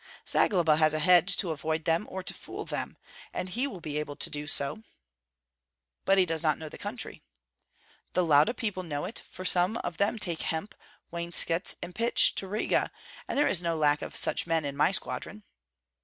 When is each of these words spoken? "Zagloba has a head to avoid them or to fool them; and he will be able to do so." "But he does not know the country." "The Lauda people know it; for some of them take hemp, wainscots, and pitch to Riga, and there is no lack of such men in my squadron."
"Zagloba 0.27 0.77
has 0.77 0.95
a 0.95 0.99
head 0.99 1.27
to 1.27 1.51
avoid 1.51 1.85
them 1.85 2.07
or 2.09 2.23
to 2.23 2.33
fool 2.33 2.65
them; 2.65 2.97
and 3.33 3.49
he 3.49 3.67
will 3.67 3.79
be 3.81 3.99
able 3.99 4.15
to 4.15 4.31
do 4.31 4.47
so." 4.47 4.81
"But 6.05 6.17
he 6.17 6.25
does 6.25 6.41
not 6.41 6.57
know 6.57 6.69
the 6.69 6.79
country." 6.79 7.21
"The 8.13 8.23
Lauda 8.25 8.55
people 8.55 8.81
know 8.81 9.05
it; 9.05 9.19
for 9.29 9.45
some 9.45 9.77
of 9.83 9.97
them 9.97 10.17
take 10.17 10.41
hemp, 10.41 10.73
wainscots, 11.13 11.75
and 11.83 11.93
pitch 11.93 12.33
to 12.37 12.47
Riga, 12.47 12.89
and 13.27 13.37
there 13.37 13.47
is 13.47 13.61
no 13.61 13.77
lack 13.77 14.01
of 14.01 14.15
such 14.15 14.47
men 14.47 14.65
in 14.65 14.75
my 14.75 14.89
squadron." 14.91 15.43